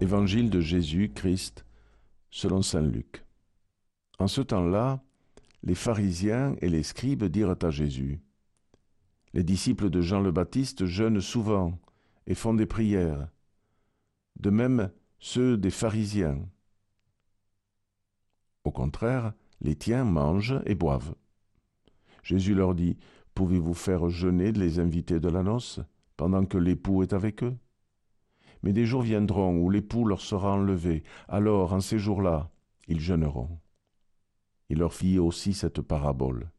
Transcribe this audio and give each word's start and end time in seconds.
Évangile 0.00 0.48
de 0.48 0.60
Jésus-Christ 0.60 1.64
selon 2.30 2.62
Saint 2.62 2.82
Luc. 2.82 3.24
En 4.20 4.28
ce 4.28 4.40
temps-là, 4.40 5.02
les 5.64 5.74
pharisiens 5.74 6.54
et 6.60 6.68
les 6.68 6.84
scribes 6.84 7.24
dirent 7.24 7.56
à 7.60 7.70
Jésus, 7.70 8.20
Les 9.34 9.42
disciples 9.42 9.90
de 9.90 10.00
Jean 10.00 10.20
le 10.20 10.30
Baptiste 10.30 10.86
jeûnent 10.86 11.20
souvent 11.20 11.80
et 12.28 12.36
font 12.36 12.54
des 12.54 12.64
prières, 12.64 13.28
de 14.38 14.50
même 14.50 14.92
ceux 15.18 15.56
des 15.56 15.70
pharisiens. 15.70 16.48
Au 18.62 18.70
contraire, 18.70 19.32
les 19.60 19.74
tiens 19.74 20.04
mangent 20.04 20.60
et 20.64 20.76
boivent. 20.76 21.16
Jésus 22.22 22.54
leur 22.54 22.76
dit, 22.76 22.96
Pouvez-vous 23.34 23.74
faire 23.74 24.08
jeûner 24.08 24.52
les 24.52 24.78
invités 24.78 25.18
de 25.18 25.28
la 25.28 25.42
noce 25.42 25.80
pendant 26.16 26.44
que 26.44 26.58
l'époux 26.58 27.02
est 27.02 27.12
avec 27.12 27.42
eux? 27.42 27.56
Mais 28.62 28.72
des 28.72 28.86
jours 28.86 29.02
viendront 29.02 29.58
où 29.58 29.70
l'époux 29.70 30.04
leur 30.04 30.20
sera 30.20 30.52
enlevé. 30.52 31.02
Alors, 31.28 31.72
en 31.72 31.80
ces 31.80 31.98
jours-là, 31.98 32.50
ils 32.86 33.00
jeûneront. 33.00 33.58
Il 34.68 34.78
leur 34.78 34.92
fit 34.92 35.18
aussi 35.18 35.54
cette 35.54 35.80
parabole. 35.80 36.50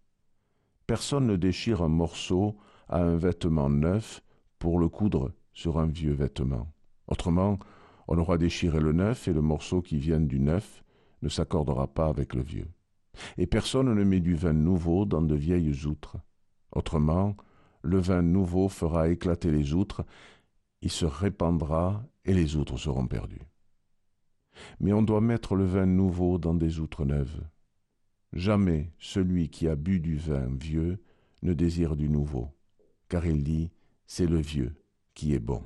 Personne 0.88 1.28
ne 1.28 1.36
déchire 1.36 1.82
un 1.82 1.90
morceau 1.90 2.58
à 2.88 3.02
un 3.02 3.16
vêtement 3.16 3.70
neuf 3.70 4.24
pour 4.58 4.80
le 4.80 4.90
coudre 4.90 5.32
sur 5.54 5.80
un 5.80 5.86
vieux 5.86 6.14
vêtement. 6.14 6.74
Autrement, 7.08 7.60
on 8.08 8.18
aura 8.18 8.38
déchiré 8.38 8.80
le 8.80 8.92
neuf 8.92 9.28
et 9.28 9.34
le 9.34 9.42
morceau 9.42 9.82
qui 9.82 9.98
vient 9.98 10.20
du 10.20 10.40
neuf 10.40 10.84
ne 11.22 11.30
s'accordera 11.30 11.88
pas 11.88 12.08
avec 12.08 12.34
le 12.34 12.42
vieux. 12.42 12.68
Et 13.38 13.46
personne 13.46 13.94
ne 13.94 14.04
met 14.04 14.20
du 14.20 14.36
vin 14.36 14.54
nouveau 14.54 15.06
dans 15.06 15.22
de 15.22 15.36
vieilles 15.36 15.86
outres. 15.86 16.18
Autrement, 16.72 17.36
le 17.82 18.00
vin 18.00 18.22
nouveau 18.22 18.70
fera 18.70 19.10
éclater 19.10 19.52
les 19.52 19.74
outres 19.74 20.04
il 20.82 20.92
se 20.92 21.06
répandra 21.06 22.04
et 22.26 22.34
les 22.34 22.56
outres 22.56 22.78
seront 22.78 23.08
perdues. 23.08 23.48
Mais 24.80 24.94
on 24.94 25.02
doit 25.02 25.22
mettre 25.22 25.56
le 25.56 25.66
vin 25.66 25.86
nouveau 25.86 26.38
dans 26.38 26.54
des 26.54 26.80
outres 26.80 27.06
neuves. 27.06 27.42
Jamais 28.34 28.92
celui 29.00 29.50
qui 29.50 29.68
a 29.68 29.76
bu 29.76 30.00
du 30.00 30.16
vin 30.16 30.48
vieux 30.60 31.02
ne 31.42 31.54
désire 31.54 31.96
du 31.96 32.10
nouveau, 32.10 32.50
car 33.08 33.26
il 33.26 33.44
dit, 33.44 33.72
c'est 34.06 34.28
le 34.28 34.40
vieux 34.40 34.76
qui 35.14 35.34
est 35.34 35.40
bon. 35.40 35.62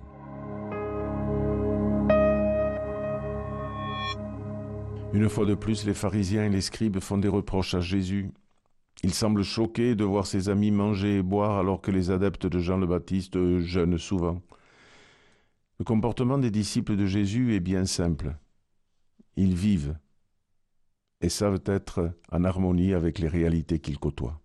Une 5.13 5.29
fois 5.29 5.45
de 5.45 5.53
plus, 5.53 5.85
les 5.85 5.93
pharisiens 5.93 6.45
et 6.45 6.49
les 6.49 6.61
scribes 6.61 6.99
font 6.99 7.19
des 7.19 7.27
reproches 7.27 7.75
à 7.75 7.81
Jésus. 7.81 8.31
Ils 9.03 9.13
semblent 9.13 9.43
choqués 9.43 9.95
de 9.95 10.03
voir 10.03 10.25
ses 10.25 10.49
amis 10.49 10.71
manger 10.71 11.17
et 11.17 11.21
boire 11.21 11.59
alors 11.59 11.81
que 11.81 11.91
les 11.91 12.09
adeptes 12.09 12.47
de 12.47 12.59
Jean 12.59 12.77
le 12.77 12.87
Baptiste 12.87 13.37
jeûnent 13.59 13.99
souvent. 13.99 14.41
Le 15.83 15.85
comportement 15.85 16.37
des 16.37 16.49
disciples 16.49 16.95
de 16.95 17.05
Jésus 17.05 17.55
est 17.55 17.59
bien 17.59 17.85
simple. 17.85 18.37
Ils 19.35 19.53
vivent 19.53 19.97
et 21.19 21.27
savent 21.27 21.59
être 21.65 22.17
en 22.31 22.45
harmonie 22.45 22.93
avec 22.93 23.19
les 23.19 23.27
réalités 23.27 23.79
qu'ils 23.79 23.99
côtoient. 23.99 24.39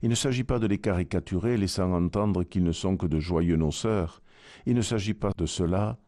Il 0.00 0.08
ne 0.08 0.14
s'agit 0.14 0.44
pas 0.44 0.58
de 0.58 0.66
les 0.66 0.78
caricaturer, 0.78 1.58
laissant 1.58 1.92
entendre 1.92 2.42
qu'ils 2.42 2.64
ne 2.64 2.72
sont 2.72 2.96
que 2.96 3.04
de 3.04 3.20
joyeux 3.20 3.56
noceurs. 3.56 4.22
Il 4.64 4.76
ne 4.76 4.80
s'agit 4.80 5.12
pas 5.12 5.32
de 5.36 5.44
cela, 5.44 5.98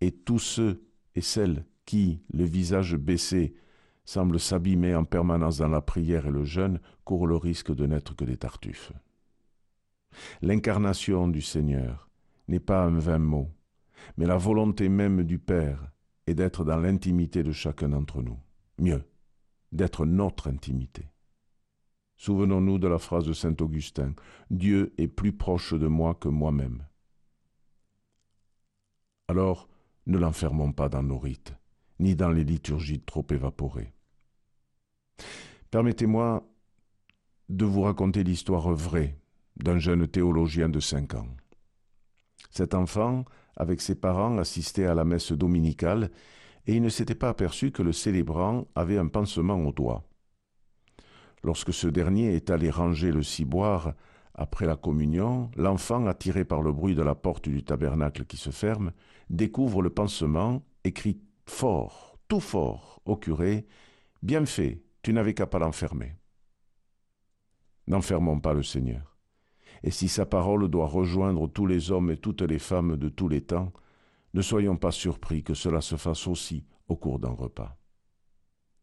et 0.00 0.10
tous 0.10 0.40
ceux 0.40 0.82
et 1.14 1.20
celles 1.20 1.64
qui, 1.86 2.20
le 2.32 2.42
visage 2.42 2.96
baissé, 2.96 3.54
semblent 4.04 4.40
s'abîmer 4.40 4.96
en 4.96 5.04
permanence 5.04 5.58
dans 5.58 5.68
la 5.68 5.82
prière 5.82 6.26
et 6.26 6.32
le 6.32 6.42
jeûne, 6.42 6.80
courent 7.04 7.28
le 7.28 7.36
risque 7.36 7.72
de 7.72 7.86
n'être 7.86 8.16
que 8.16 8.24
des 8.24 8.38
tartuffes. 8.38 8.92
L'incarnation 10.42 11.28
du 11.28 11.42
Seigneur 11.42 12.08
n'est 12.48 12.58
pas 12.58 12.82
un 12.82 12.98
vain 12.98 13.20
mot, 13.20 13.52
mais 14.16 14.26
la 14.26 14.36
volonté 14.36 14.88
même 14.88 15.24
du 15.24 15.38
Père 15.38 15.92
est 16.26 16.34
d'être 16.34 16.64
dans 16.64 16.78
l'intimité 16.78 17.42
de 17.42 17.52
chacun 17.52 17.90
d'entre 17.90 18.22
nous. 18.22 18.38
Mieux, 18.78 19.04
d'être 19.72 20.06
notre 20.06 20.48
intimité. 20.48 21.10
Souvenons-nous 22.16 22.78
de 22.78 22.88
la 22.88 22.98
phrase 22.98 23.24
de 23.24 23.32
Saint 23.32 23.56
Augustin, 23.60 24.14
Dieu 24.50 24.94
est 24.98 25.08
plus 25.08 25.32
proche 25.32 25.74
de 25.74 25.86
moi 25.86 26.14
que 26.14 26.28
moi-même. 26.28 26.86
Alors, 29.28 29.68
ne 30.06 30.18
l'enfermons 30.18 30.72
pas 30.72 30.88
dans 30.88 31.02
nos 31.02 31.18
rites, 31.18 31.54
ni 31.98 32.14
dans 32.14 32.30
les 32.30 32.44
liturgies 32.44 33.00
trop 33.00 33.26
évaporées. 33.30 33.92
Permettez-moi 35.70 36.46
de 37.48 37.64
vous 37.64 37.82
raconter 37.82 38.22
l'histoire 38.22 38.72
vraie 38.72 39.18
d'un 39.56 39.78
jeune 39.78 40.06
théologien 40.06 40.68
de 40.68 40.80
cinq 40.80 41.14
ans. 41.14 41.28
Cet 42.54 42.74
enfant 42.74 43.24
avec 43.56 43.80
ses 43.80 43.94
parents, 43.94 44.38
assistait 44.38 44.86
à 44.86 44.94
la 44.94 45.04
messe 45.04 45.32
dominicale, 45.32 46.10
et 46.66 46.74
il 46.74 46.82
ne 46.82 46.88
s'était 46.88 47.14
pas 47.14 47.28
aperçu 47.28 47.70
que 47.70 47.82
le 47.82 47.92
célébrant 47.92 48.66
avait 48.74 48.98
un 48.98 49.08
pansement 49.08 49.56
au 49.56 49.72
doigt. 49.72 50.04
Lorsque 51.42 51.74
ce 51.74 51.86
dernier 51.86 52.34
est 52.34 52.50
allé 52.50 52.70
ranger 52.70 53.12
le 53.12 53.22
ciboire 53.22 53.94
après 54.34 54.66
la 54.66 54.76
communion, 54.76 55.50
l'enfant, 55.56 56.06
attiré 56.06 56.44
par 56.44 56.62
le 56.62 56.72
bruit 56.72 56.94
de 56.94 57.02
la 57.02 57.14
porte 57.14 57.48
du 57.48 57.62
tabernacle 57.62 58.24
qui 58.24 58.36
se 58.36 58.50
ferme, 58.50 58.92
découvre 59.30 59.82
le 59.82 59.90
pansement 59.90 60.62
et 60.84 60.92
crie 60.92 61.20
fort, 61.46 62.18
tout 62.28 62.40
fort, 62.40 63.00
au 63.04 63.16
curé 63.16 63.66
Bien 64.22 64.46
fait, 64.46 64.82
tu 65.02 65.12
n'avais 65.12 65.34
qu'à 65.34 65.46
pas 65.46 65.58
l'enfermer. 65.58 66.16
N'enfermons 67.86 68.40
pas 68.40 68.54
le 68.54 68.62
Seigneur. 68.62 69.13
Et 69.84 69.90
si 69.90 70.08
sa 70.08 70.24
parole 70.24 70.68
doit 70.68 70.86
rejoindre 70.86 71.46
tous 71.46 71.66
les 71.66 71.92
hommes 71.92 72.10
et 72.10 72.16
toutes 72.16 72.40
les 72.40 72.58
femmes 72.58 72.96
de 72.96 73.10
tous 73.10 73.28
les 73.28 73.42
temps, 73.42 73.70
ne 74.32 74.40
soyons 74.40 74.78
pas 74.78 74.90
surpris 74.90 75.42
que 75.42 75.52
cela 75.52 75.82
se 75.82 75.96
fasse 75.96 76.26
aussi 76.26 76.64
au 76.88 76.96
cours 76.96 77.18
d'un 77.18 77.34
repas. 77.34 77.76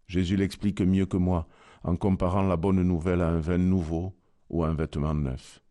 Jésus 0.06 0.38
l'explique 0.38 0.80
mieux 0.82 1.08
que 1.08 1.18
moi 1.18 1.48
en 1.84 1.96
comparant 1.96 2.44
la 2.44 2.56
bonne 2.56 2.84
nouvelle 2.84 3.22
à 3.22 3.30
un 3.30 3.40
vin 3.40 3.58
nouveau 3.58 4.16
ou 4.52 4.64
à 4.64 4.68
un 4.68 4.76
vêtement 4.76 5.16
neuf. 5.16 5.64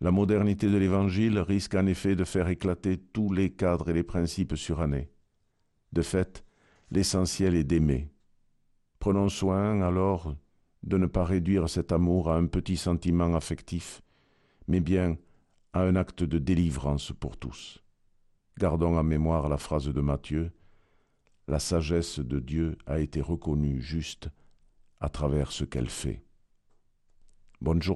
La 0.00 0.10
modernité 0.10 0.70
de 0.70 0.78
l'Évangile 0.78 1.40
risque 1.40 1.74
en 1.74 1.86
effet 1.86 2.16
de 2.16 2.24
faire 2.24 2.48
éclater 2.48 2.96
tous 2.96 3.30
les 3.34 3.50
cadres 3.50 3.90
et 3.90 3.92
les 3.92 4.02
principes 4.02 4.56
surannés. 4.56 5.10
De 5.92 6.00
fait, 6.00 6.42
l'essentiel 6.90 7.54
est 7.54 7.64
d'aimer. 7.64 8.08
Prenons 8.98 9.28
soin 9.28 9.82
alors 9.82 10.34
de 10.82 10.96
ne 10.96 11.06
pas 11.06 11.24
réduire 11.24 11.68
cet 11.68 11.92
amour 11.92 12.30
à 12.30 12.36
un 12.36 12.46
petit 12.46 12.78
sentiment 12.78 13.34
affectif, 13.34 14.00
mais 14.68 14.80
bien 14.80 15.18
à 15.72 15.82
un 15.82 15.96
acte 15.96 16.22
de 16.22 16.38
délivrance 16.38 17.12
pour 17.12 17.36
tous. 17.36 17.82
Gardons 18.58 18.96
en 18.96 19.02
mémoire 19.02 19.48
la 19.48 19.58
phrase 19.58 19.88
de 19.88 20.00
Matthieu, 20.00 20.52
La 21.46 21.58
sagesse 21.58 22.20
de 22.20 22.40
Dieu 22.40 22.78
a 22.86 23.00
été 23.00 23.20
reconnue 23.20 23.82
juste 23.82 24.30
à 25.00 25.10
travers 25.10 25.52
ce 25.52 25.64
qu'elle 25.64 25.90
fait. 25.90 26.24
Bonne 27.60 27.82
journée. 27.82 27.92